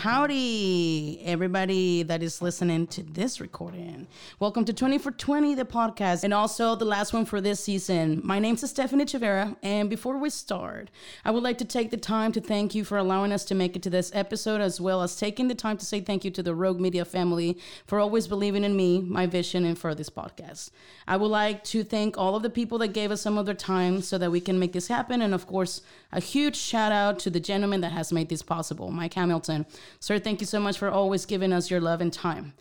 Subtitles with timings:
[0.00, 4.06] Howdy, everybody that is listening to this recording.
[4.38, 8.22] Welcome to 20 for 20, the podcast, and also the last one for this season.
[8.24, 10.90] My name is Stephanie Chivera, and before we start,
[11.22, 13.76] I would like to take the time to thank you for allowing us to make
[13.76, 16.42] it to this episode, as well as taking the time to say thank you to
[16.42, 20.70] the Rogue Media family for always believing in me, my vision, and for this podcast.
[21.06, 23.54] I would like to thank all of the people that gave us some of their
[23.54, 25.82] time so that we can make this happen, and of course,
[26.12, 29.66] a huge shout out to the gentleman that has made this possible, Mike Hamilton.
[30.00, 32.54] Sir, thank you so much for always giving us your love and time.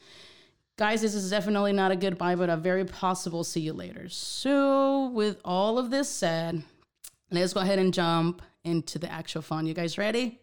[0.77, 4.07] Guys, this is definitely not a goodbye, but a very possible see you later.
[4.07, 6.63] So, with all of this said,
[7.31, 9.65] let's go ahead and jump into the actual fun.
[9.65, 10.39] You guys ready?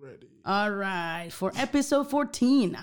[0.00, 0.28] Ready.
[0.44, 2.78] All right, for episode 14.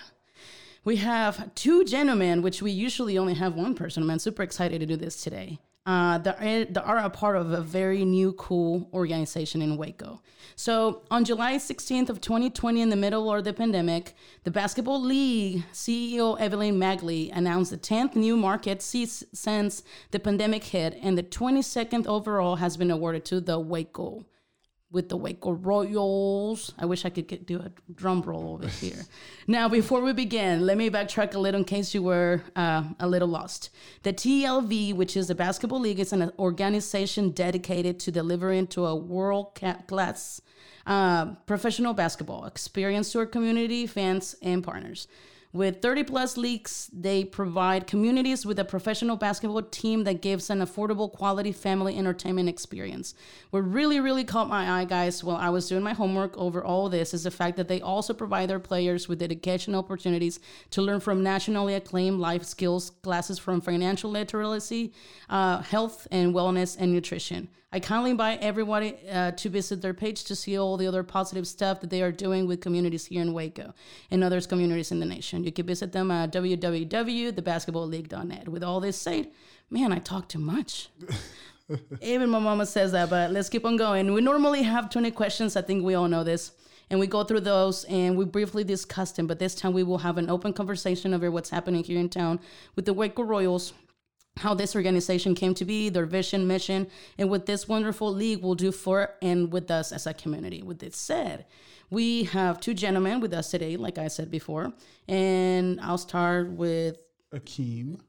[0.84, 4.10] We have two gentlemen, which we usually only have one person.
[4.10, 5.60] I'm super excited to do this today.
[5.90, 10.22] Uh, that, are, that are a part of a very new, cool organization in Waco.
[10.56, 14.14] So on July 16th of 2020, in the middle of the pandemic,
[14.44, 20.96] the Basketball League CEO Evelyn Magley announced the 10th new market since the pandemic hit,
[21.02, 24.26] and the 22nd overall has been awarded to the Waco
[24.92, 26.74] with the Waco Royals.
[26.78, 29.06] I wish I could get, do a drum roll over here.
[29.48, 33.08] now, before we begin, let me backtrack a little in case you were uh, a
[33.08, 33.70] little lost.
[34.04, 38.96] The TBL, which is the Basketball League, is an organization dedicated to delivering to a
[38.96, 40.42] world class
[40.86, 45.08] uh, professional basketball experience to our community, fans, and partners.
[45.52, 50.60] With 30 plus leagues, they provide communities with a professional basketball team that gives an
[50.60, 53.16] affordable, quality family entertainment experience.
[53.50, 56.88] What really, really caught my eye, guys, while I was doing my homework over all
[56.88, 60.40] this is the fact that they also provide their players with educational opportunities
[60.70, 64.94] to learn from nationally acclaimed life skills classes from financial literacy,
[65.32, 67.48] uh, health and wellness, and nutrition.
[67.72, 71.48] I kindly invite everybody uh, to visit their page to see all the other positive
[71.48, 73.76] stuff that they are doing with communities here in Waco
[74.10, 75.44] and other communities in the nation.
[75.44, 78.50] You can visit them at www.thebasketballleague.net.
[78.50, 79.28] With all this said,
[79.70, 80.90] man, I talk too much.
[82.02, 84.12] Even my mama says that, but let's keep on going.
[84.12, 85.56] We normally have 20 questions.
[85.56, 86.54] I think we all know this.
[86.90, 90.00] And we go through those and we briefly discuss them, but this time we will
[90.00, 92.40] have an open conversation over what's happening here in town
[92.76, 93.74] with the Waco Royals,
[94.40, 98.56] how this organization came to be, their vision, mission, and what this wonderful league will
[98.56, 100.62] do for and with us as a community.
[100.62, 101.46] With this said,
[101.90, 104.72] we have two gentlemen with us today, like I said before,
[105.08, 106.98] and I'll start with
[107.34, 108.00] Akeem.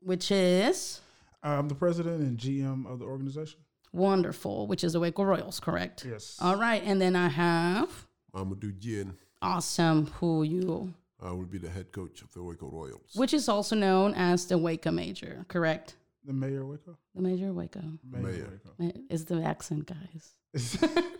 [0.00, 1.00] which is
[1.42, 3.60] I'm the president and GM of the organization.
[3.92, 6.04] wonderful, which is the Waco Royals, correct?
[6.08, 6.36] Yes.
[6.40, 9.14] All right, and then I have Amadou Diene.
[9.42, 13.12] awesome, who you, Uh, I will be the head coach of the Waco Royals.
[13.14, 15.96] which is also known as the Waco Major, correct?
[16.24, 16.98] The mayor of Waco.
[17.14, 18.60] The Major Waco Mayor.
[18.78, 18.92] Waco.
[19.08, 20.34] Is the accent, guys.
[20.82, 21.02] Waco.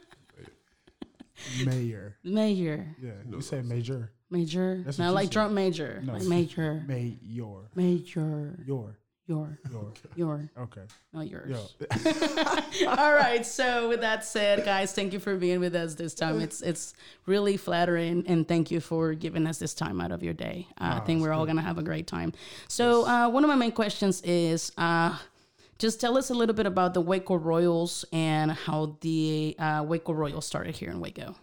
[1.65, 2.17] mayor.
[2.23, 3.13] Major, Yeah.
[3.31, 4.13] You say major.
[4.31, 5.33] major, That's not like said.
[5.33, 6.13] drum major, No.
[6.15, 7.71] like major, Mayor.
[7.75, 8.99] major, Your.
[9.31, 9.93] Your, Your.
[10.17, 10.81] your, Okay.
[11.13, 11.51] not yours.
[11.81, 12.87] Yo.
[12.89, 13.47] All right.
[13.47, 16.41] So with that said, guys, thank you for being with us this time.
[16.41, 16.95] It's it's
[17.27, 20.67] really flattering, and thank you for giving us this time out of your day.
[20.81, 22.33] Uh, I think we're all gonna have a great time.
[22.69, 24.73] So uh, one of my main questions is.
[24.77, 25.17] Uh,
[25.79, 30.13] just tell us a little bit about the Waco Royals and how the uh, Waco
[30.13, 31.35] Royals started here in Waco.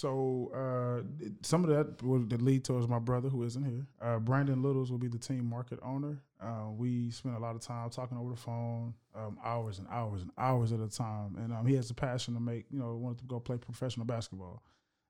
[0.00, 3.86] So uh, some of that will lead towards my brother who isn't here.
[4.00, 6.22] Uh, Brandon Littles will be the team market owner.
[6.42, 10.22] Uh, we spent a lot of time talking over the phone, um, hours and hours
[10.22, 11.36] and hours at a time.
[11.36, 14.06] And um, he has a passion to make, you know, wanted to go play professional
[14.06, 14.62] basketball.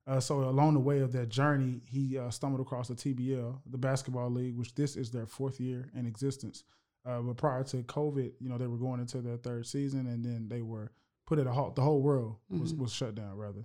[0.08, 3.78] Uh, so along the way of that journey, he uh, stumbled across the TBL, the
[3.78, 6.64] basketball league, which this is their fourth year in existence.
[7.06, 10.24] Uh, but prior to COVID, you know, they were going into their third season, and
[10.24, 10.90] then they were
[11.28, 11.76] put at a halt.
[11.76, 13.64] The whole world was, was shut down, rather.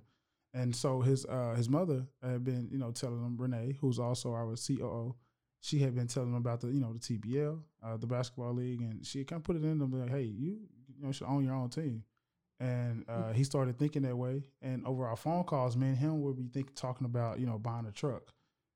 [0.58, 4.32] And so his uh, his mother had been, you know, telling him Renee, who's also
[4.32, 5.14] our COO,
[5.60, 8.80] she had been telling him about the, you know, the TBL, uh, the basketball league,
[8.80, 10.58] and she kind of put it in them like, hey, you,
[10.96, 12.04] you know, should own your own team.
[12.58, 14.44] And uh, he started thinking that way.
[14.62, 17.58] And over our phone calls, me and him would be think, talking about, you know,
[17.58, 18.32] buying a truck,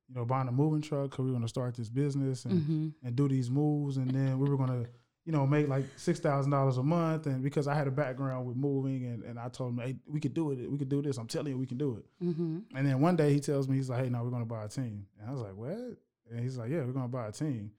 [0.09, 2.61] you know, buying a moving truck because we are going to start this business and,
[2.61, 2.89] Mm-hmm.
[3.07, 3.97] and do these moves.
[3.97, 4.91] And then we were going to,
[5.31, 7.27] you know, make like $6,000 a month.
[7.27, 10.19] And because I had a background with moving and, and I told him, hey, we
[10.19, 10.69] could do it.
[10.69, 11.19] We could do this.
[11.19, 12.25] I'm telling you, we can do it.
[12.25, 12.77] Mm-hmm.
[12.77, 14.65] And then one day he tells me, he's like, hey, now we're going to buy
[14.65, 15.07] a team.
[15.21, 15.99] And I was like, what?
[16.33, 17.71] And he's like, yeah, we're going to buy a team,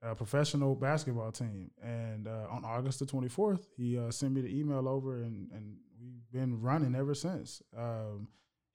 [0.00, 1.70] a professional basketball team.
[1.82, 5.76] And uh, on August the 24th, he uh, sent me the email over and, and
[6.00, 7.60] we've been running ever since.
[7.76, 8.28] Um,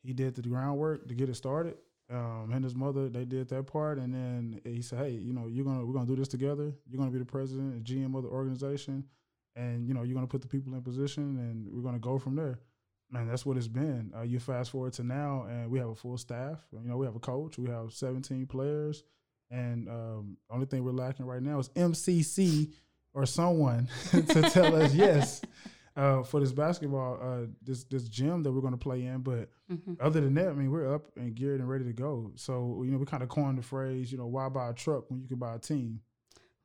[0.04, 1.78] he did the groundwork to get it started.
[2.12, 4.00] Um, and his mother, they did that part.
[4.00, 6.74] And then he said, hey, you know, you're to, we're to do this together.
[6.88, 9.04] You're to be the president and GM of the organization.
[9.56, 12.36] And, you know, you're to put the people in position and we're to go from
[12.36, 12.60] there
[13.12, 14.12] man, that's what it's been.
[14.16, 16.60] Uh, you fast forward to now, and we have a full staff.
[16.72, 17.58] You know, we have a coach.
[17.58, 19.04] We have 17 players,
[19.50, 22.72] and um, only thing we're lacking right now is MCC
[23.14, 25.42] or someone to tell us yes
[26.00, 29.20] uh, for this basketball, uh, this this gym that we're going to play in.
[29.22, 29.94] But Mm-hmm.
[30.02, 32.32] other than that, I mean, we're up and geared and ready to go.
[32.36, 35.12] So you know, we kind of coined the phrase, you know, why buy a truck
[35.12, 36.00] when you can buy a team?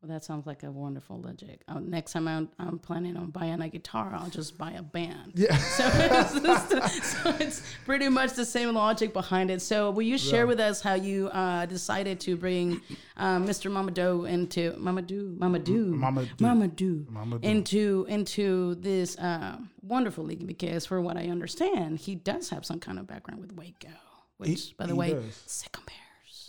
[0.05, 1.63] Well, that sounds like a wonderful logic.
[1.67, 5.33] Uh, next time I'm, I'm planning on buying a guitar, I'll just buy a band.
[5.35, 5.57] Yeah.
[5.65, 9.63] So it's, just- so it's pretty much the same logic behind it.
[9.63, 10.45] So will you share Yeah.
[10.45, 12.83] with us how you uh, decided to bring
[13.17, 13.71] uh, Mr.
[13.71, 16.37] Mamadou into Mamadou Mamadou Mamadou.
[16.37, 17.43] Mamadou, Mamadou.
[17.43, 20.47] into into this uh, wonderful league?
[20.47, 23.89] Because for what I understand, he does have some kind of background with Waco,
[24.37, 25.43] which, by the way, does.
[25.47, 25.85] Sic 'em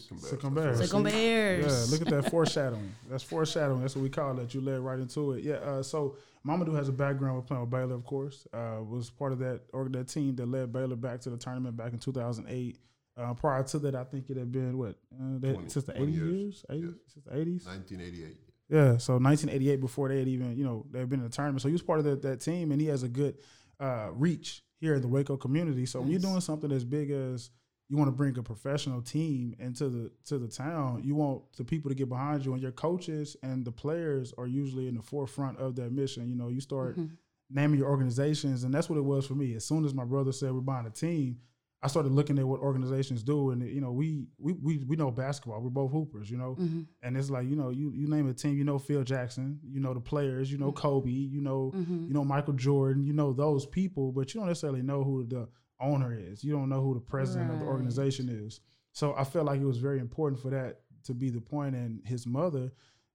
[0.09, 0.29] Bears.
[0.29, 0.77] Sic 'em Bears.
[0.79, 1.11] Sic 'em See?
[1.11, 1.65] Bears.
[1.65, 2.93] Yeah, look at that foreshadowing.
[3.09, 3.81] That's foreshadowing.
[3.81, 4.53] That's what we call it.
[4.53, 5.43] You led right into it.
[5.43, 5.55] Yeah.
[5.55, 8.47] Uh, so Mamadou has a background with playing with Baylor, of course.
[8.53, 11.75] Uh, was part of that or that team that led Baylor back to the tournament
[11.75, 12.77] back in 2008.
[13.17, 15.93] Uh, prior to that, I think it had been what uh, that, 20 since the
[15.93, 16.33] 20 80 years.
[16.33, 16.93] years, 80, Yes.
[17.13, 17.65] since the 80s.
[17.65, 18.37] 1988.
[18.67, 21.61] Yeah, so 1988 before they had even, you know, they had been in the tournament.
[21.61, 23.37] So he was part of that, that team, and he has a good
[23.79, 25.85] uh, reach here in the Waco community.
[25.85, 27.51] So when you're doing something as big as
[27.87, 31.63] you want to bring a professional team into the to the town, you want the
[31.63, 35.01] people to get behind you, and your coaches and the players are usually in the
[35.01, 36.27] forefront of that mission.
[36.27, 37.13] You know, you start mm-hmm.
[37.49, 39.55] naming your organizations, and that's what it was for me.
[39.55, 41.37] As soon as my brother said we're buying a team,
[41.83, 45.11] I started looking at what organizations do, and you know, we we we, we know
[45.11, 45.61] basketball.
[45.61, 46.81] We're both hoopers, you know, mm-hmm.
[47.03, 49.79] and it's like you know, you you name a team, you know Phil Jackson, you
[49.79, 50.87] know the players, you know mm-hmm.
[50.87, 54.81] Kobe, you know you know Michael Jordan, you know those people, but you don't necessarily
[54.81, 55.47] know who the
[55.79, 56.43] owner is.
[56.43, 58.61] You don't know who the president of the organization is.
[58.91, 61.75] So I felt like it was very important for that to be the point.
[61.75, 62.71] and his mother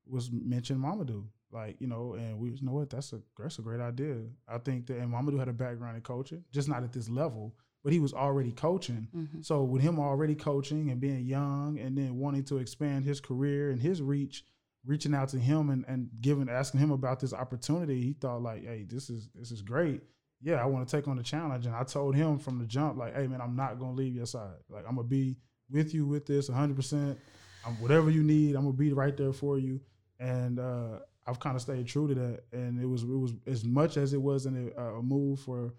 [0.07, 1.25] was mentioned Mamadou.
[1.53, 4.17] Like, you know, and we you know what, that's a that's a great idea.
[4.49, 7.57] I think that and Mamadou had a background in coaching, just not at this level,
[7.83, 9.09] but he was already coaching.
[9.15, 9.43] Mm-hmm.
[9.43, 13.71] So with him already coaching and being young and then wanting to expand his career
[13.71, 14.45] and his reach,
[14.87, 18.65] reaching out to him and, and giving asking him about this opportunity, he thought like,
[18.65, 20.03] hey, this is this is great.
[20.43, 21.67] Yeah, I want to take on the challenge.
[21.67, 24.27] And I told him from the jump, like, hey man, I'm not gonna leave your
[24.27, 24.57] side.
[24.69, 25.37] Like I'm gonna be
[25.71, 27.19] with you with this 100 percent
[27.65, 29.81] I'm whatever you need, I'm gonna be right there for you.
[30.19, 32.41] And uh, I've kind of stayed true to that.
[32.53, 35.75] And it was it was as much as it was in a, a move for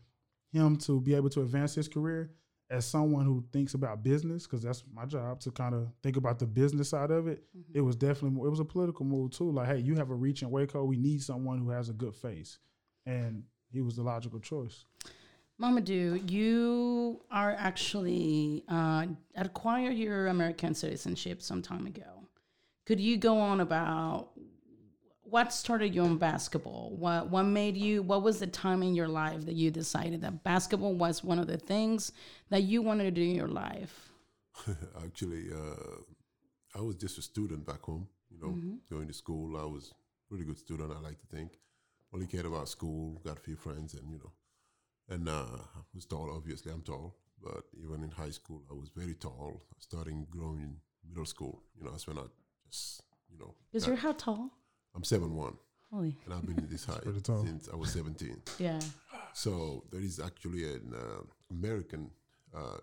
[0.51, 2.31] him to be able to advance his career
[2.69, 6.39] as someone who thinks about business, because that's my job to kind of think about
[6.39, 7.43] the business side of it.
[7.73, 9.51] It was definitely more, it was a political move too.
[9.51, 10.85] Like, hey, you have a reach in Waco.
[10.85, 12.59] We need someone who has a good face,
[13.05, 14.85] and he was the logical choice.
[15.61, 22.27] Mamadou, you are actually uh, acquired your American citizenship some time ago.
[22.85, 24.29] Could you go on about
[25.21, 26.95] what started you on basketball?
[26.97, 28.01] What what made you?
[28.01, 31.47] What was the time in your life that you decided that basketball was one of
[31.47, 32.11] the things
[32.49, 34.11] that you wanted to do in your life?
[35.03, 35.99] Actually, uh,
[36.75, 38.07] I was just a student back home.
[38.31, 39.57] You know, going to school.
[39.57, 40.91] I was a pretty good student.
[40.91, 41.59] I like to think.
[42.13, 43.21] Only cared about school.
[43.23, 44.31] Got a few friends, and you know,
[45.09, 46.29] and uh, I was tall.
[46.35, 47.15] Obviously, I'm tall.
[47.43, 49.63] But even in high school, I was very tall.
[49.79, 50.75] Starting growing in
[51.07, 51.63] middle school.
[51.77, 52.23] You know, that's when I
[52.69, 53.01] just
[53.31, 53.55] you know.
[53.71, 54.51] Because got- you're how tall?
[54.93, 55.55] I'm seven one,
[55.89, 58.41] Holy, and I've been this high since I was seventeen.
[58.59, 58.79] yeah.
[59.33, 62.11] So there is actually an uh, American.
[62.53, 62.75] Uh,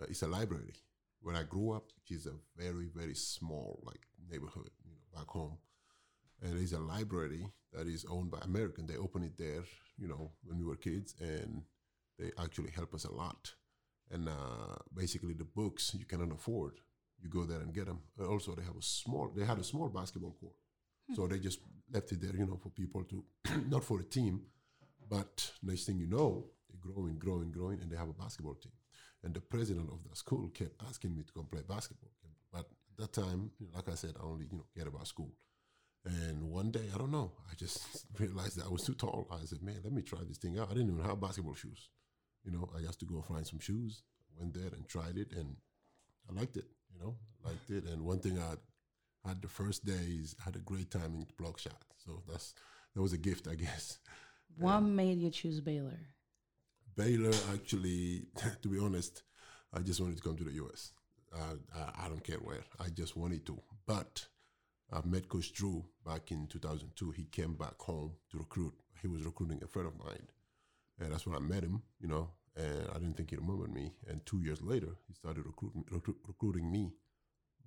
[0.00, 0.72] uh, it's a library
[1.20, 5.28] where I grew up, which is a very very small like neighborhood, you know, back
[5.28, 5.58] home.
[6.42, 8.86] And there's a library that is owned by American.
[8.86, 9.64] They opened it there,
[9.98, 11.62] you know, when we were kids, and
[12.18, 13.52] they actually help us a lot.
[14.10, 16.74] and uh, basically the books you cannot afford.
[17.22, 18.00] You go there and get them.
[18.28, 19.30] also, they have a small.
[19.36, 20.54] They had a small basketball court,
[21.14, 21.60] so they just
[21.92, 23.24] left it there, you know, for people to,
[23.68, 24.42] not for a team,
[25.08, 28.72] but next thing you know, they're growing, growing, growing, and they have a basketball team.
[29.22, 32.10] And the president of the school kept asking me to come play basketball.
[32.52, 35.30] But at that time, like I said, I only you know cared about school.
[36.04, 39.28] And one day, I don't know, I just realized that I was too tall.
[39.30, 40.68] I said, man, let me try this thing out.
[40.70, 41.90] I didn't even have basketball shoes.
[42.44, 44.02] You know, I just to go find some shoes.
[44.38, 45.56] Went there and tried it, and
[46.28, 46.64] I liked it.
[46.94, 47.84] You know, liked it.
[47.84, 51.58] And one thing I had the first days, I had a great time in block
[51.58, 51.84] shot.
[51.98, 52.54] So that's
[52.94, 53.98] that was a gift, I guess.
[54.56, 55.98] What made you choose Baylor?
[56.96, 58.26] Baylor, actually,
[58.62, 59.22] to be honest,
[59.72, 60.92] I just wanted to come to the US.
[61.32, 62.64] Uh, I, I, don't care where.
[62.80, 63.60] I just wanted to.
[63.86, 64.26] But
[64.92, 67.12] I met Coach Drew back in 2002.
[67.12, 68.74] He came back home to recruit.
[69.00, 70.26] He was recruiting a friend of mine.
[70.98, 73.92] And that's when I met him, you know, and I didn't think he remembered me.
[74.08, 76.92] And two years later, he started recruiting, recru- recruiting me.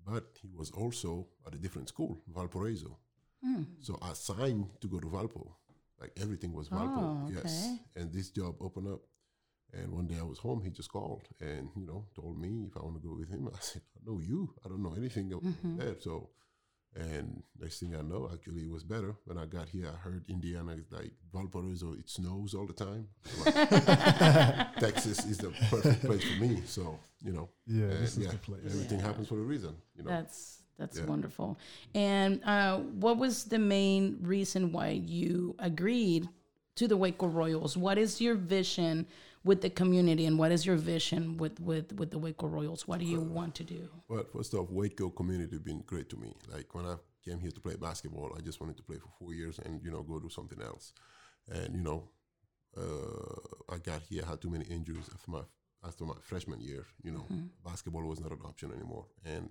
[0.06, 2.98] But he was also at a different school, Valparaiso.
[3.46, 3.66] Mm.
[3.80, 5.54] So I signed to go to Valpo.
[6.00, 6.98] Like everything was Valpo.
[6.98, 7.36] Oh, okay.
[7.36, 7.78] Yes.
[7.96, 9.02] And this job opened up.
[9.72, 12.78] And one day I was home, he just called and, you know, told me if
[12.78, 13.50] I want to go with him.
[13.54, 14.54] I said, I know you.
[14.64, 15.78] I don't know anything mm-hmm.
[15.78, 15.96] there.
[16.00, 16.30] So
[16.96, 19.16] and next thing I know, actually, it was better.
[19.26, 23.08] When I got here, I heard Indiana is like Valparaiso, it snows all the time.
[23.44, 23.56] Like,
[24.80, 26.62] Texas is the perfect place for me.
[26.66, 28.62] So, you know, yeah, this yeah, the place.
[28.66, 29.06] Everything yeah.
[29.06, 30.10] happens for a reason, you know.
[30.10, 31.06] That's that's yeah.
[31.06, 31.58] wonderful.
[31.96, 36.30] And uh, what was the main reason why you agreed
[36.76, 37.76] to the Waco Royals?
[37.76, 39.08] What is your vision
[39.44, 42.88] with the community and what is your vision with with with the Waco Royals?
[42.88, 43.90] What do you want to do?
[44.08, 46.34] Well, first off, Waco community been great to me.
[46.52, 49.34] Like when I came here to play basketball, I just wanted to play for four
[49.34, 50.94] years and you know go do something else.
[51.52, 52.10] And you know,
[52.78, 55.42] uh, I got here, had too many injuries after my
[55.86, 56.86] after my freshman year.
[57.04, 57.48] You know, mm-hmm.
[57.66, 59.50] basketball was not an option anymore, and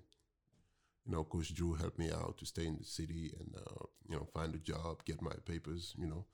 [1.05, 4.17] you know, Coach Drew helped me out to stay in the city and uh, you
[4.17, 5.95] know find a job, get my papers.
[5.99, 6.25] You know,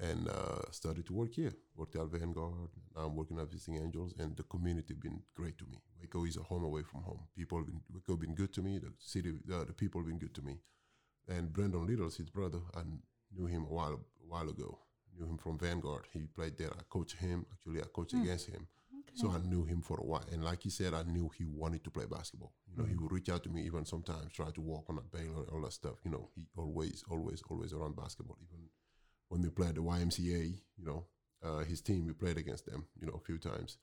[0.00, 1.54] and uh, started to work here.
[1.76, 2.70] Worked at Vanguard.
[2.96, 5.78] Now I'm working at Visiting Angels, and the community been great to me.
[6.00, 7.20] Waco is a home away from home.
[7.36, 8.78] People have been Waco been good to me.
[8.78, 10.58] The city, the, the people have been good to me.
[11.28, 12.80] And Brandon Littles, his brother, I
[13.36, 14.78] knew him a while a while ago.
[15.18, 16.06] Knew him from Vanguard.
[16.12, 16.70] He played there.
[16.70, 17.44] I coached him.
[17.52, 18.22] Actually, I coached mm.
[18.22, 18.66] against him.
[18.92, 19.14] Okay.
[19.14, 20.24] So I knew him for a while.
[20.32, 22.52] And like he said, I knew he wanted to play basketball.
[22.70, 22.90] You know, mm.
[22.90, 25.60] he would reach out to me even sometimes, try to walk on a Baylor, all
[25.62, 25.96] that stuff.
[26.04, 28.38] You know, he always, always, always around basketball.
[28.40, 28.68] Even
[29.30, 31.04] when they played the YMCA, you know,
[31.42, 33.78] uh, his team, we played against them, you know, a few times.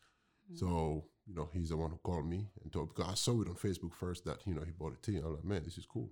[0.45, 0.57] Mm-hmm.
[0.57, 3.47] So, you know, he's the one who called me and told, because I saw it
[3.47, 5.23] on Facebook first that, you know, he bought a team.
[5.25, 6.11] I'm like, man, this is cool.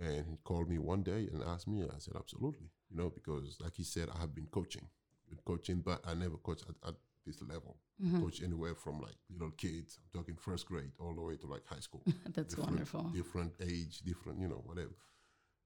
[0.00, 1.82] And he called me one day and asked me.
[1.84, 4.88] I said, absolutely, you know, because like he said, I have been coaching,
[5.28, 6.94] been coaching, but I never coached at, at
[7.26, 7.76] this level.
[8.02, 8.22] Mm-hmm.
[8.22, 11.66] Coach anywhere from like little kids, I'm talking first grade, all the way to like
[11.66, 12.02] high school.
[12.34, 13.02] That's different, wonderful.
[13.14, 14.96] Different age, different, you know, whatever.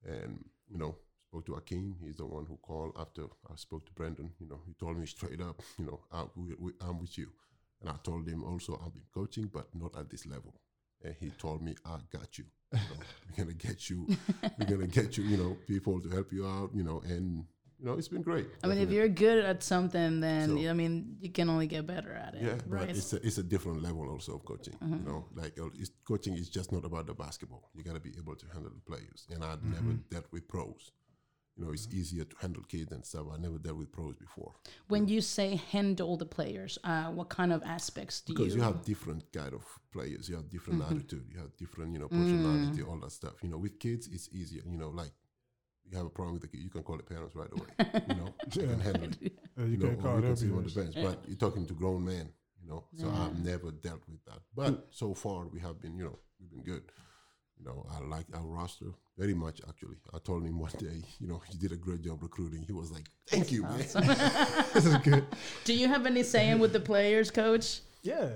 [0.05, 1.95] And, you know, spoke to Akeem.
[2.03, 4.31] He's the one who called after I spoke to Brendan.
[4.39, 7.27] You know, he told me straight up, you know, I, we, we, I'm with you.
[7.81, 10.53] And I told him also I've been coaching, but not at this level.
[11.03, 12.45] And he told me, I got you.
[12.73, 14.07] you know, we're gonna get you.
[14.57, 15.23] We're gonna get you.
[15.23, 16.71] You know, people to help you out.
[16.73, 17.45] You know, and
[17.79, 18.47] you know, it's been great.
[18.63, 21.85] I mean, if you're good at something, then so, I mean, you can only get
[21.85, 22.41] better at it.
[22.41, 22.87] Yeah, right.
[22.87, 24.73] But it's a, it's a different level also of coaching.
[24.83, 24.93] Mm-hmm.
[24.93, 25.69] You know, like uh,
[26.05, 27.69] coaching is just not about the basketball.
[27.75, 29.27] You got to be able to handle the players.
[29.29, 29.73] And I'd mm-hmm.
[29.73, 30.91] never dealt with pros
[31.57, 33.25] you know, it's easier to handle kids and stuff.
[33.33, 34.53] I never dealt with pros before.
[34.87, 38.61] When you say handle the players, uh, what kind of aspects do because you?
[38.61, 40.29] Because you have different kind of players.
[40.29, 40.95] You have different mm-hmm.
[40.95, 41.25] attitude.
[41.33, 42.89] You have different, you know, personality, mm.
[42.89, 43.33] all that stuff.
[43.41, 44.61] You know, with kids, it's easier.
[44.69, 45.11] You know, like
[45.89, 48.03] you have a problem with the kid, you can call the parents right away.
[48.07, 49.17] you know, you can handle it.
[49.21, 50.57] Yeah, you, you know, can't call them.
[50.57, 52.29] on the bench, but you're talking to grown men.
[52.61, 53.23] You know, so yeah.
[53.23, 54.39] I've never dealt with that.
[54.55, 56.83] But so far, we have been, you know, we've been good.
[57.59, 58.87] You know, I like our roster
[59.17, 59.61] very much.
[59.67, 62.61] Actually, I told him one day, you know, you did a great job recruiting.
[62.61, 64.05] He was like, "Thank you, awesome.
[64.05, 64.17] man.
[64.73, 65.25] this is good."
[65.65, 67.81] Do you have any saying with the players, coach?
[68.03, 68.29] Yeah,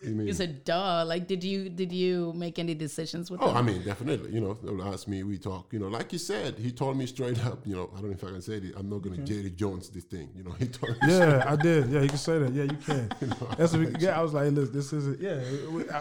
[0.00, 0.26] you mean?
[0.28, 3.42] You said, "Duh!" Like, did you did you make any decisions with?
[3.42, 3.56] Oh, them?
[3.56, 4.32] I mean, definitely.
[4.32, 5.22] You know, they'll ask me.
[5.24, 5.72] We talk.
[5.72, 7.66] You know, like you said, he told me straight up.
[7.66, 8.74] You know, I don't know if I can say it.
[8.76, 9.34] I'm not going to okay.
[9.34, 10.30] Jerry Jones this thing.
[10.36, 11.08] You know, he told me.
[11.08, 11.88] Yeah, I did.
[11.90, 12.52] Yeah, you can say that.
[12.52, 13.10] Yeah, you can.
[13.20, 14.18] you know, That's what we, yeah.
[14.18, 15.40] I was like, listen, this is Yeah,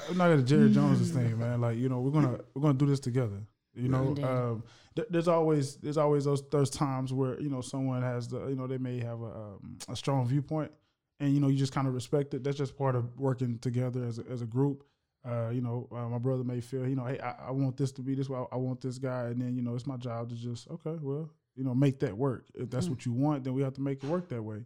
[0.09, 1.61] I'm not going to Jerry Jones this thing, man.
[1.61, 3.41] Like, you know, we're gonna we're gonna do this together.
[3.73, 4.63] You know, um,
[4.95, 8.55] th- there's always there's always those those times where you know someone has the you
[8.55, 10.71] know they may have a um, a strong viewpoint
[11.19, 12.43] and you know you just kind of respect it.
[12.43, 14.83] That's just part of working together as a, as a group.
[15.27, 17.91] Uh, you know, uh, my brother may feel, you know, hey, I, I, want this
[17.93, 18.41] to be this way.
[18.49, 21.29] I want this guy, and then you know, it's my job to just okay, well,
[21.55, 22.45] you know, make that work.
[22.53, 22.91] If that's mm.
[22.91, 24.63] what you want, then we have to make it work that way.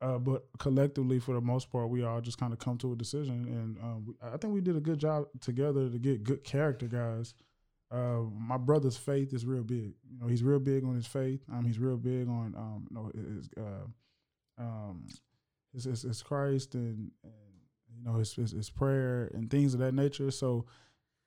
[0.00, 2.96] Uh, but collectively, for the most part, we all just kind of come to a
[2.96, 6.44] decision, and um, we, I think we did a good job together to get good
[6.44, 7.34] character guys.
[7.90, 9.94] Uh, my brother's faith is real big.
[10.10, 11.40] You know, he's real big on his faith.
[11.52, 15.06] Um, he's real big on um, you know, his, uh, um,
[15.74, 17.32] his, his, his Christ and, and
[17.94, 20.30] you know it's, his, his prayer and things of that nature.
[20.30, 20.66] So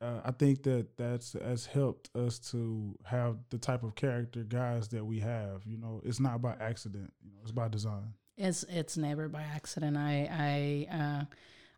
[0.02, 4.88] uh, I think that that's has helped us to have the type of character guys
[4.90, 5.64] that we have.
[5.66, 7.12] You know, it's not by accident.
[7.24, 8.14] You know, it's by design.
[8.38, 9.98] It's it's never by accident.
[9.98, 11.26] I I uh,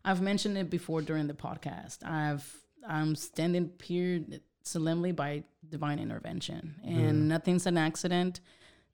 [0.04, 2.04] I've mentioned it before during the podcast.
[2.04, 2.46] I've
[2.86, 4.22] I'm standing here
[4.62, 8.40] solemnly by divine intervention, and nothing's an accident.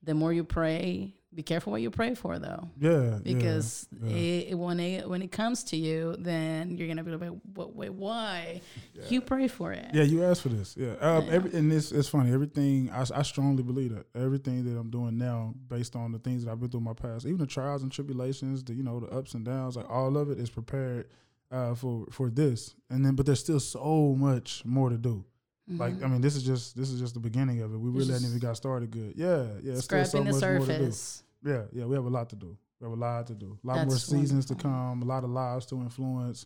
[0.03, 2.67] The more you pray, be careful what you pray for, though.
[2.79, 4.17] Yeah, because yeah, yeah.
[4.49, 7.93] It, when it when it comes to you, then you're gonna be like, wait, wait
[7.93, 8.61] why?
[9.07, 9.85] You pray for it.
[9.93, 10.75] Yeah, you asked for this.
[10.75, 11.33] Yeah, um, Yeah.
[11.33, 12.33] Every, and it's it's funny.
[12.33, 16.43] Everything I, I strongly believe that everything that I'm doing now, based on the things
[16.43, 18.99] that I've been through in my past, even the trials and tribulations, the you know
[18.99, 21.07] the ups and downs, like all of it is prepared
[21.51, 22.73] uh, for for this.
[22.89, 25.23] And then, but there's still so much more to do.
[25.69, 27.77] Like I mean, this is just this is just the beginning of it.
[27.77, 29.13] We really hadn't even got started good.
[29.17, 29.75] Yeah, yeah.
[29.75, 30.65] still so the much more to do.
[30.65, 31.23] surface.
[31.43, 32.57] Yeah, yeah, we have a lot to do.
[32.79, 33.57] We have a lot to do.
[33.63, 35.01] A lot more That's seasons to come.
[35.01, 36.45] A lot of lives to influence.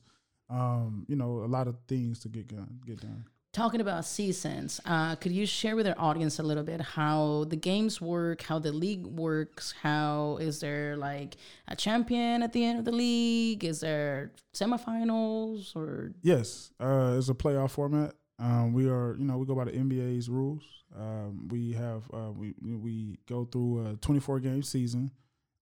[0.49, 2.79] Um, you know, a lot of things to get done.
[2.85, 3.25] Get done.
[3.53, 7.57] Talking about seasons, uh, could you share with our audience a little bit how the
[7.57, 9.73] games work, how the league works?
[9.81, 11.35] How is there like
[11.67, 13.65] a champion at the end of the league?
[13.65, 18.15] Is there semifinals or Yes, uh, it's a playoff format.
[18.41, 20.63] Um, we are, you know, we go by the NBA's rules.
[20.97, 25.11] Um, we have uh, we we go through a 24 game season,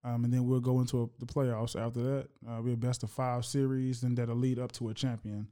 [0.03, 2.27] um, and then we'll go into a, the playoffs after that.
[2.49, 5.47] Uh, we're best of five series, and that'll lead up to a champion.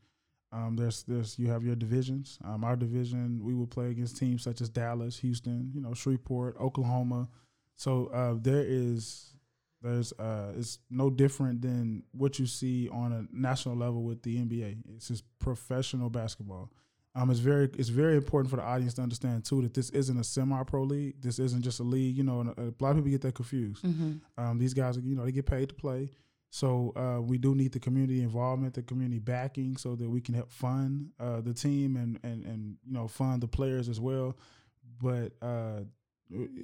[0.53, 2.39] Um, there's there's you have your divisions.
[2.45, 6.55] Um, our division we will play against teams such as Dallas, Houston, you know, Shreveport,
[6.59, 7.27] Oklahoma.
[7.75, 9.33] So uh, there is
[9.81, 14.37] there's uh, it's no different than what you see on a national level with the
[14.37, 14.77] NBA.
[14.95, 16.71] It's just professional basketball.
[17.17, 20.19] Um, it's very it's very important for the audience to understand too that this isn't
[20.19, 21.19] a semi-pro league.
[21.19, 22.15] This isn't just a league.
[22.15, 23.83] You know, and a, lot of people get that confused.
[24.37, 26.11] Um, these guys, you know, they get paid to play.
[26.49, 30.35] So uh, we do need the community involvement, the community backing, so that we can
[30.35, 34.37] help fund uh, the team and, and and you know fund the players as well.
[35.01, 35.81] But uh,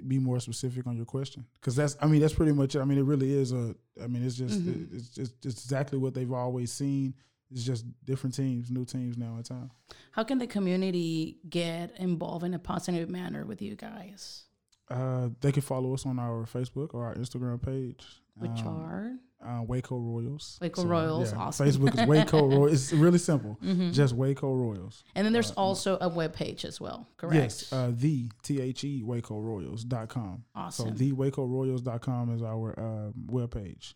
[0.07, 2.79] be more specific on your question, because that's I mean that's pretty much it.
[2.79, 3.75] I mean it really is a.
[4.01, 4.61] I mean it's just
[4.93, 7.15] it's just it's exactly what they've always seen.
[7.53, 9.71] It's just different teams, new teams now in time.
[10.11, 14.43] how can the community get involved in a positive manner with you guys?
[14.89, 18.05] Uh, they can follow us on our Facebook or our Instagram page.
[18.35, 19.11] Which um, are
[19.45, 20.57] uh, Waco Royals.
[20.61, 21.67] Waco Royals, awesome.
[21.67, 22.73] Facebook is Waco Royals.
[22.73, 23.59] It's really simple.
[23.63, 23.91] Mm-hmm.
[23.91, 25.03] Just Waco Royals.
[25.15, 27.35] and then there's also a web page as well, correct?
[27.35, 30.43] Yes, uh, the T H E Waco Royals.com.
[30.55, 30.89] Awesome.
[30.89, 33.93] So the Waco Royals.com is our um, webpage.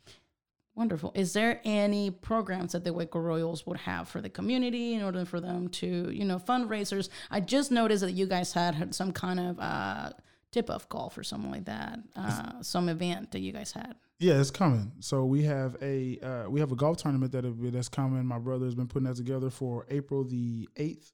[0.78, 1.12] Wonderful.
[1.16, 5.26] Is there any programs that the Waco Royals would have for the community in order
[5.26, 7.10] for them to, you know, fundraisers?
[7.32, 10.12] I just noticed that you guys had, had some kind of uh,
[10.52, 13.96] tip-off golf or something like that, uh, some event that you guys had.
[14.20, 14.92] Yeah, it's coming.
[15.00, 18.24] So we have a uh, we have a golf tournament that that's coming.
[18.24, 21.12] My brother has been putting that together for April the eighth.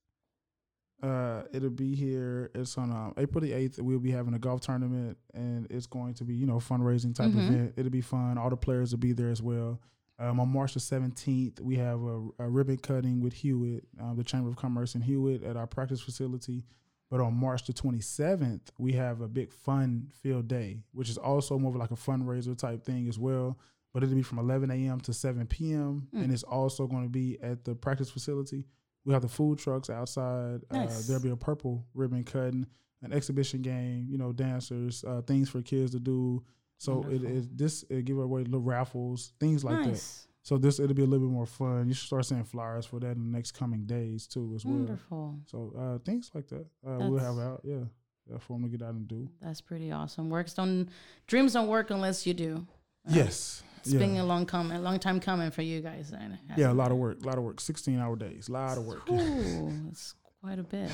[1.04, 2.50] Uh, it'll be here.
[2.56, 3.80] It's on uh, April the eighth.
[3.80, 7.32] We'll be having a golf tournament, and it's going to be you know fundraising type
[7.50, 7.74] event.
[7.76, 8.38] It'll be fun.
[8.38, 9.80] All the players will be there as well.
[10.20, 14.24] Um, on March the seventeenth, we have a, a ribbon cutting with Hewitt, uh, the
[14.24, 16.64] Chamber of Commerce in Hewitt, at our practice facility.
[17.12, 21.60] But on March the 27th, we have a big fun field day, which is also
[21.60, 23.60] more of like a fundraiser type thing as well.
[23.94, 25.00] But it'll be from 11 a.m.
[25.02, 26.08] to 7 p.m.
[26.14, 28.66] And it's also going to be at the practice facility.
[29.06, 30.62] We have the food trucks outside.
[30.72, 31.00] Nice.
[31.00, 32.66] Uh, there'll be a purple ribbon cutting,
[33.02, 36.44] an exhibition game, you know, dancers, uh, things for kids to do.
[36.78, 39.90] So it is this it give away little raffles, things like that.
[39.90, 40.28] nice.
[40.42, 41.88] So this it'll be a little bit more fun.
[41.88, 44.76] You should start seeing flyers for that in the next coming days too as well.
[44.76, 45.40] Wonderful.
[45.46, 47.62] So uh, things like that uh, we'll have out.
[47.64, 47.86] Yeah,
[48.30, 49.30] yeah, for them to get out and do.
[49.42, 50.30] That's pretty awesome.
[50.30, 50.90] Works don't,
[51.28, 52.68] dreams don't work unless you do.
[53.08, 53.64] yes.
[53.84, 54.00] It's yeah.
[54.00, 56.10] been a long coming, a long time coming for you guys.
[56.10, 56.40] Then.
[56.56, 57.22] yeah, a lot of work.
[57.22, 57.60] A lot of work.
[57.60, 58.48] Sixteen hour days.
[58.48, 59.12] A lot of work.
[59.12, 60.90] Ooh, that's quite a bit.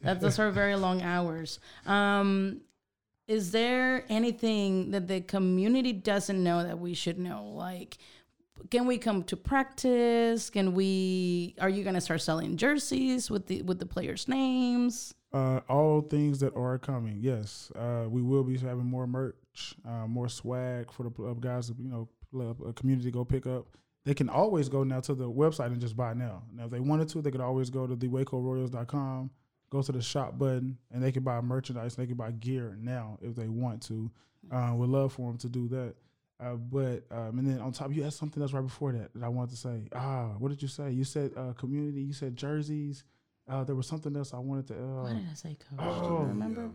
[0.00, 1.60] That, those are very long hours.
[1.84, 2.62] Um,
[3.28, 7.52] is there anything that the community doesn't know that we should know?
[7.54, 7.98] Like,
[8.70, 10.48] can we come to practice?
[10.48, 11.54] Can we?
[11.60, 15.12] Are you gonna start selling jerseys with the with the players' names?
[15.34, 17.18] Uh, all things that are coming.
[17.20, 21.70] Yes, uh, we will be having more merch, uh, more swag for the guys.
[21.78, 23.66] You know, a community to go pick up.
[24.04, 26.42] They can always go now to the website and just buy now.
[26.52, 29.30] Now, if they wanted to, they could always go to the WacoRoyals.com,
[29.70, 31.94] go to the shop button, and they can buy merchandise.
[31.94, 34.10] They can buy gear now if they want to.
[34.50, 35.94] Uh, we'd love for them to do that.
[36.40, 39.22] Uh, but um, and then on top, you had something else right before that that
[39.24, 39.84] I wanted to say.
[39.94, 40.90] Ah, what did you say?
[40.90, 42.00] You said uh, community.
[42.02, 43.04] You said jerseys.
[43.48, 44.74] Uh, there was something else I wanted to.
[44.74, 45.78] Uh, What did I say, Coach?
[45.78, 46.00] Oh.
[46.08, 46.70] Do you remember?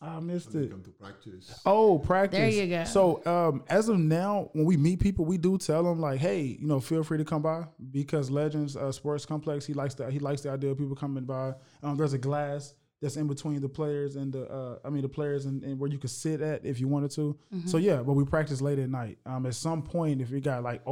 [0.00, 0.70] I missed When it.
[0.70, 1.60] come to practice.
[1.66, 2.38] Oh, practice.
[2.38, 2.84] There you go.
[2.84, 6.56] So, um, as of now, when we meet people, we do tell them like, "Hey,
[6.60, 9.66] you know, feel free to come by because Legends uh, Sports Complex.
[9.66, 10.12] He likes that.
[10.12, 11.54] He likes the idea of people coming by.
[11.82, 15.08] Um, there's a glass that's in between the players and the, uh, I mean, the
[15.08, 17.36] players and, and where you could sit at if you wanted to.
[17.54, 17.68] Mm-hmm.
[17.68, 19.18] So yeah, but we practice late at night.
[19.24, 20.82] Um, at some point, if we got like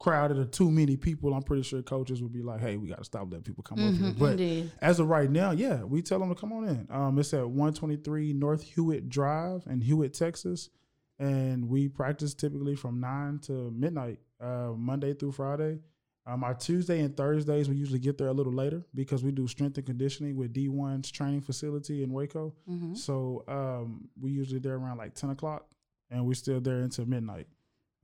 [0.00, 2.98] overcrowded or too many people, I'm pretty sure coaches would be like, "Hey, we got
[2.98, 4.72] to stop letting people come up here." But Indeed.
[4.80, 6.86] as of right now, yeah, we tell them to come on in.
[6.90, 10.70] Um, it's at 123 North Hewitt Drive in Hewitt, Texas,
[11.18, 15.78] and we practice typically from nine to midnight, uh, Monday through Friday.
[16.26, 19.46] Um, our Tuesday and Thursdays we usually get there a little later because we do
[19.46, 22.54] strength and conditioning with D1's training facility in Waco.
[22.66, 22.94] Mm-hmm.
[22.94, 25.66] So um, we usually there around like 10 o'clock,
[26.10, 27.46] and we're still there until midnight.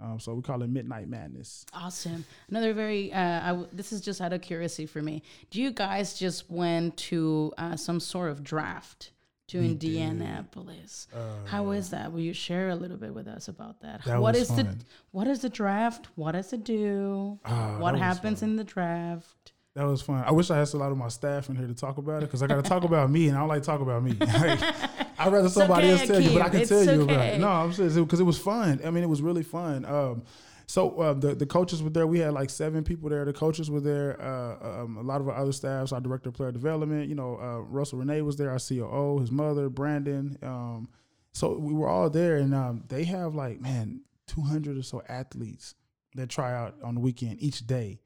[0.01, 1.67] Um, so we call it Midnight Madness.
[1.75, 2.25] Awesome.
[2.49, 5.23] Another very, uh, I w- this is just out of curiosity for me.
[5.51, 9.13] Do you guys just went to uh, some sort of draft
[9.49, 11.09] to Indianapolis?
[11.45, 12.13] How is that?
[12.13, 14.03] Will you share a little bit with us about that?
[14.05, 14.77] That What is the
[15.11, 16.07] what is the draft?
[16.15, 17.39] What does it do?
[17.45, 18.51] Ah, what happens fun.
[18.51, 19.53] in the draft?
[19.75, 20.25] That was fun.
[20.27, 22.27] I wish I had a lot of my staff in here to talk about it
[22.27, 24.17] because I got to talk about me, and I don't like to talk about me.
[24.21, 24.61] Like,
[25.21, 27.41] I'd rather somebody okay, else tell you, but I can It's tell you about it.
[27.41, 28.81] No, I'm serious because it was fun.
[28.85, 29.85] I mean, it was really fun.
[29.85, 30.23] Um,
[30.67, 32.07] so uh, the the coaches were there.
[32.07, 33.25] We had like seven people there.
[33.25, 34.21] The coaches were there.
[34.21, 37.09] Uh, um, a lot of our other staffs, our director of player development.
[37.09, 38.51] You know, uh, Russell Renee was there.
[38.51, 40.39] Our COO, his mother, Brandon.
[40.43, 40.89] Um,
[41.33, 45.75] so we were all there, and um, they have like man, 200 or so athletes
[46.15, 48.01] that try out on the weekend each day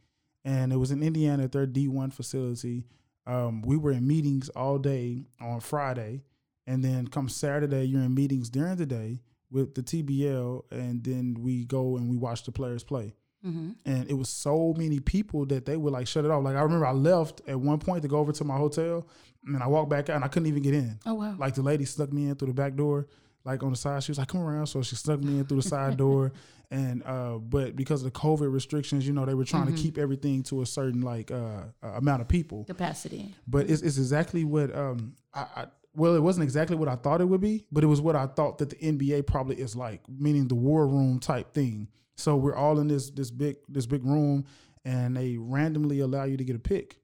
[0.44, 2.84] and it was in Indiana at their D1 facility.
[3.26, 6.22] Um, we were in meetings all day on Friday,
[6.66, 11.36] and then come Saturday, you're in meetings during the day with the TBL, and then
[11.40, 13.14] we go and we watch the players play.
[13.46, 13.72] Mm-hmm.
[13.84, 16.42] And it was so many people that they would like shut it off.
[16.42, 19.06] Like I remember I left at one point to go over to my hotel,
[19.46, 20.98] and I walked back out, and I couldn't even get in.
[21.04, 21.36] Oh wow.
[21.38, 23.06] Like the lady snuck me in through the back door,
[23.44, 24.02] like on the side.
[24.02, 26.32] She was like, "Come around," so she snuck me in through the side door.
[26.70, 29.98] And uh, but because of the COVID restrictions, you know, they were trying to keep
[29.98, 32.64] everything to a certain like uh, uh, amount of people.
[32.64, 33.34] Capacity.
[33.46, 37.20] But it's, it's exactly what um I, I well, it wasn't exactly what I thought
[37.20, 40.00] it would be, but it was what I thought that the NBA probably is like,
[40.08, 41.88] meaning the war room type thing.
[42.16, 44.44] So we're all in this this big this big room,
[44.84, 46.98] and they randomly allow you to get a pick,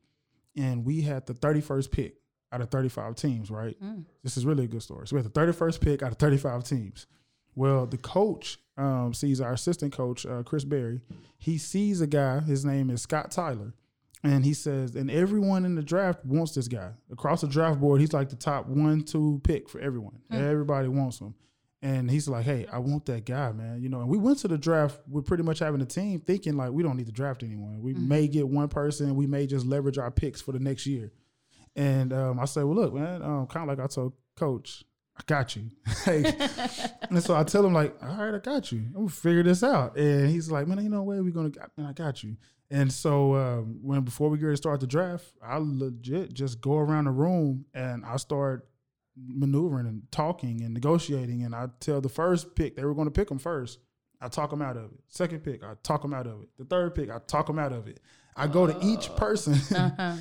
[0.56, 2.16] and we had the thirty first pick
[2.52, 3.50] out of thirty five teams.
[3.50, 3.76] Right,
[4.22, 5.06] this is really a good story.
[5.08, 7.06] So we had the thirty first pick out of thirty five teams.
[7.56, 11.00] Well, the coach um, sees our assistant coach uh, Chris Berry.
[11.38, 12.40] He sees a guy.
[12.40, 13.74] His name is Scott Tyler.
[14.22, 16.90] And he says, and everyone in the draft wants this guy.
[17.10, 20.18] Across the draft board, he's like the top one, two pick for everyone.
[20.30, 21.34] Everybody wants him.
[21.82, 23.80] And he's like, hey, I want that guy, man.
[23.80, 26.54] You know, and we went to the draft with pretty much having a team thinking
[26.54, 27.80] like we don't need to draft anyone.
[27.80, 31.10] We may get one person, we may just leverage our picks for the next year.
[31.74, 34.84] And um, I said, well, look, man, um, kind of like I told coach,
[35.20, 35.70] I got you.
[37.10, 38.78] And so I tell him like, all right, I got you.
[38.78, 39.96] I'm gonna figure this out.
[39.96, 41.16] And he's like, man, you know what?
[41.22, 42.36] We're gonna, man, I got you.
[42.70, 46.60] And so um, when before we get ready to start the draft, I legit just
[46.60, 48.68] go around the room and I start
[49.16, 51.42] maneuvering and talking and negotiating.
[51.42, 53.80] And I tell the first pick they were going to pick them first.
[54.20, 55.00] I talk them out of it.
[55.08, 56.48] Second pick, I talk them out of it.
[56.58, 57.98] The third pick, I talk them out of it.
[58.36, 59.56] I go to each person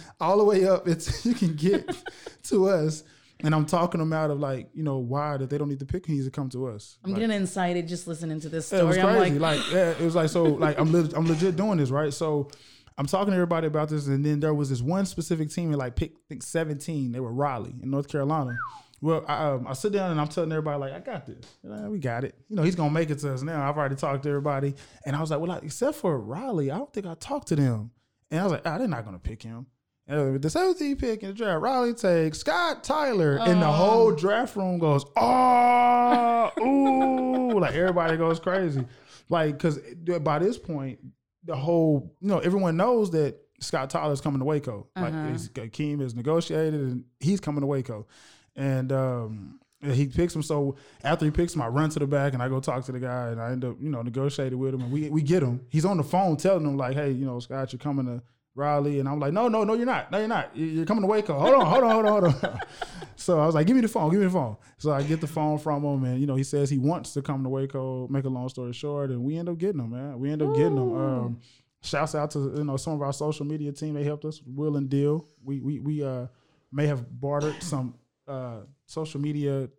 [0.20, 1.88] all the way up until you can get
[2.44, 3.04] to us.
[3.42, 5.86] And I'm talking them out of like, you know, why that they don't need to
[5.86, 6.06] pick.
[6.06, 6.98] He needs to come to us.
[7.06, 9.14] I'm Like, getting excited just listening to this yeah, it was story.
[9.14, 10.44] I'm like, Like, yeah, it was like so.
[10.60, 12.14] Like I'm legit, I'm legit doing this right.
[12.14, 12.50] So
[12.98, 15.78] I'm talking to everybody about this, and then there was this one specific team that
[15.78, 17.14] like picked I think 17.
[17.14, 18.58] They were Raleigh in North Carolina.
[19.02, 21.46] Well, I, um, I sit down and I'm telling everybody like, I got this.
[21.64, 22.36] "Yeah, we got it.
[22.50, 23.70] You know, he's gonna make it to us now.
[23.70, 24.76] I've already talked to everybody,
[25.06, 27.56] and I was like, well, like, except for Raleigh, I don't think I talked to
[27.56, 27.92] them.
[28.32, 29.68] And I was like, ah, they're not gonna pick him.
[30.10, 34.56] And the 17th pick in the draft, Raleigh takes Scott Tyler, and the whole draft
[34.56, 38.84] room goes, oh, ooh, like everybody goes crazy,
[39.30, 39.78] like because
[40.22, 40.98] by this point,
[41.44, 44.88] the whole, you know, everyone knows that Scott Tyler's coming to Waco.
[44.96, 48.08] Like Akeem is negotiated, and he's coming to Waco,
[48.56, 50.42] and um, he picks him.
[50.42, 52.92] So after he picks him, I run to the back and I go talk to
[52.92, 55.44] the guy, and I end up, you know, negotiating with him, and we we get
[55.44, 55.62] him.
[55.70, 58.24] He's on the phone telling him like, hey, you know, Scott, you're coming to
[58.60, 60.12] Raleigh, and I'm like, no, no, no, you're not.
[60.12, 60.56] No, you're not.
[60.56, 61.40] You- You're coming to Waco.
[61.40, 62.60] Hold on, hold on, hold on, hold on.
[63.16, 64.58] so I was like, give me the phone, give me the phone.
[64.78, 67.22] So I get the phone from him, and you know, he says he wants to
[67.22, 68.08] come to Waco.
[68.10, 70.20] Make a long story short, and we end up getting him, man.
[70.20, 70.96] We end up getting him.
[70.96, 71.40] Um,
[71.82, 73.94] shouts out to you know some of our social media team.
[73.96, 74.42] They helped us.
[74.46, 75.26] Will and Deal.
[75.44, 76.28] We we we uh
[76.72, 77.96] may have bartered some
[78.28, 79.70] uh social media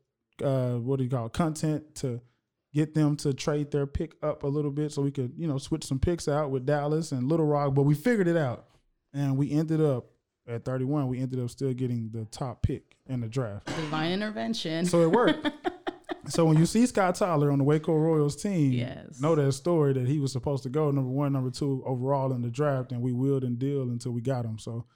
[0.42, 2.20] uh what do you call it, content to
[2.72, 5.58] get them to trade their pick up a little bit so we could, you know,
[5.58, 7.74] switch some picks out with Dallas and Little Rock.
[7.74, 8.66] But we figured it out,
[9.12, 10.06] and we ended up
[10.48, 11.08] at 31.
[11.08, 13.66] We ended up still getting the top pick in the draft.
[13.66, 14.84] Divine intervention.
[14.86, 15.48] So it worked.
[16.28, 19.20] so when you see Scott Tyler on the Waco Royals team, Yes.
[19.20, 22.42] know that story that he was supposed to go number one, number two overall in
[22.42, 24.58] the draft, and we wheeled and dealed until we got him.
[24.58, 24.86] So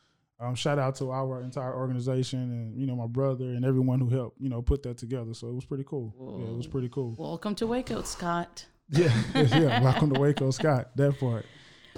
[0.40, 4.08] um, shout out to our entire organization and you know my brother and everyone who
[4.08, 5.32] helped you know put that together.
[5.34, 6.12] So it was pretty cool.
[6.40, 7.14] Yeah, it was pretty cool.
[7.16, 8.66] Welcome to Waco, Scott.
[8.90, 9.80] Yeah, yeah.
[9.82, 10.96] Welcome to Waco, Scott.
[10.96, 11.46] That part.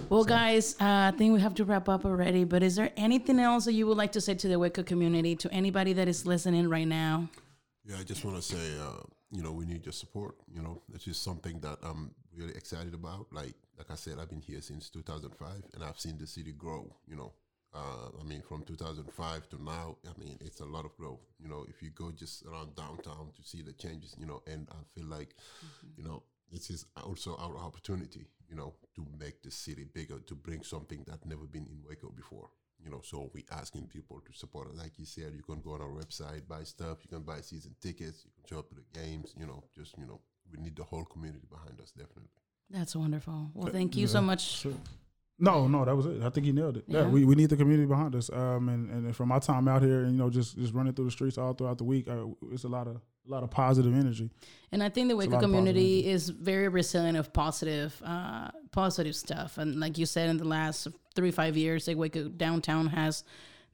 [0.08, 2.44] Well, guys, uh, I think we have to wrap up already.
[2.44, 5.34] But is there anything else that you would like to say to the Waco community,
[5.36, 7.28] to anybody that is listening right now?
[7.84, 10.36] Yeah, I just want to say, uh, you know, we need your support.
[10.52, 13.26] You know, it's just something that I'm really excited about.
[13.32, 16.94] Like, like I said, I've been here since 2005, and I've seen the city grow.
[17.08, 17.32] You know,
[17.74, 21.20] uh, I mean, from 2005 to now, I mean, it's a lot of growth.
[21.38, 24.68] You know, if you go just around downtown to see the changes, you know, and
[24.70, 25.34] I feel like,
[25.96, 28.26] you know, this is also our opportunity.
[28.48, 32.10] You know, to make the city bigger, to bring something that never been in Waco
[32.14, 32.48] before.
[32.84, 34.76] You know, so we asking people to support us.
[34.78, 36.98] Like you said, you can go on our website, buy stuff.
[37.02, 38.22] You can buy season tickets.
[38.24, 39.34] You can show up to the games.
[39.36, 40.20] You know, just you know,
[40.52, 42.30] we need the whole community behind us, definitely.
[42.70, 43.50] That's wonderful.
[43.54, 44.64] Well, thank you so much.
[45.38, 46.22] No, no, that was it.
[46.22, 46.84] I think he nailed it.
[46.86, 47.08] Yeah, Yeah.
[47.08, 48.30] we, we need the community behind us.
[48.32, 51.06] Um, and, and from my time out here, and you know, just just running through
[51.06, 53.94] the streets all throughout the week, uh, it's a lot of a lot of positive
[53.94, 54.30] energy.
[54.72, 59.58] And I think the Waco community is very resilient of positive, uh, positive stuff.
[59.58, 63.24] And like you said, in the last three five years, like Waco downtown has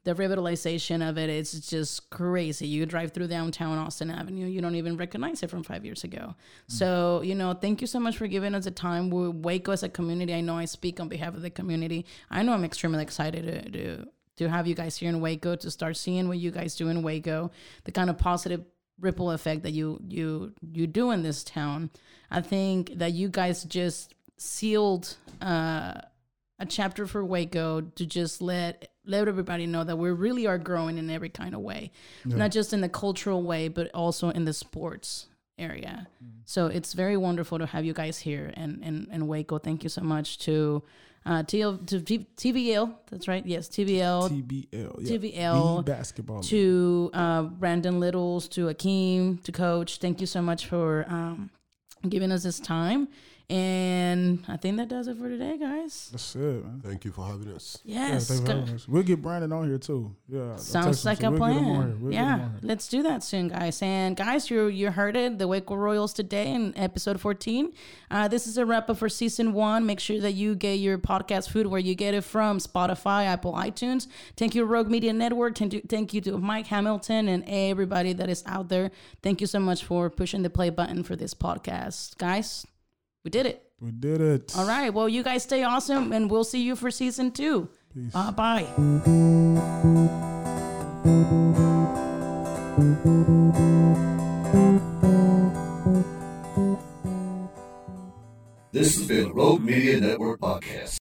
[0.05, 1.31] the revitalization of it.
[1.31, 2.67] It's just crazy.
[2.67, 6.35] You drive through downtown Austin Avenue, you don't even recognize it from five years ago.
[6.67, 9.11] So you know, thank you so much for giving us the time.
[9.11, 10.35] We Waco as a community.
[10.35, 12.05] I know I speak on behalf of the community.
[12.31, 13.71] I know I'm extremely excited to.
[13.71, 16.89] to to have you guys here in Waco to start seeing what you guys do
[16.89, 17.51] in Waco,
[17.85, 18.65] the kind of positive
[19.03, 21.91] ripple effect that you you you do in this town.
[22.31, 25.95] I think that you guys just sealed uh,
[26.59, 30.97] a chapter for Waco to just let let everybody know that we really are growing
[30.97, 31.91] in every kind of way,
[32.25, 35.27] not just in the cultural way, but also in the sports
[35.59, 36.07] area.
[36.45, 39.59] So it's very wonderful to have you guys here and in, in, Waco.
[39.59, 40.83] Thank you so much to
[41.25, 42.95] uh, TL, to T- TVL.
[43.11, 43.45] That's right.
[43.47, 44.29] Yes, TVL.
[44.31, 45.17] TBL, yeah.
[45.17, 46.43] TVL The basketball.
[46.43, 49.99] to uh, Brandon Littles, to Akeem, to Coach.
[49.99, 51.51] Thank you so much for um,
[52.09, 53.09] giving us this time.
[53.53, 56.09] And I think that does it for today, guys.
[56.11, 56.81] That's it, man.
[56.83, 57.79] Thank you for having us.
[57.85, 58.27] Yes.
[58.27, 58.89] thanks for having us.
[58.89, 60.17] We'll get Brandon on here too.
[60.27, 62.01] Yeah, Sounds text him, like so a we'll get him on plan.
[62.01, 63.83] We'll yeah, let's do that soon, guys.
[63.83, 67.75] And guys, you you heard it, the Waco Royals today in episode 14.
[68.11, 69.85] Uh, this is a wrap up for season one.
[69.85, 73.53] Make sure that you get your podcast food where you get it from Spotify, Apple,
[73.53, 74.07] iTunes.
[74.35, 75.59] Thank you, Rogue Media Network.
[75.59, 78.91] Thank you, thank you to Mike Hamilton and everybody that is out there.
[79.23, 82.67] Thank you so much for pushing the play button for this podcast, guys.
[83.25, 83.63] We did it.
[83.81, 84.53] We did it.
[84.57, 84.93] All right.
[84.93, 87.69] Well, you guys stay awesome, and we'll see you for season two.
[87.95, 88.13] Peace.
[88.13, 89.73] Bye bye.
[98.73, 100.89] This has been a Rogue Media Network podcast.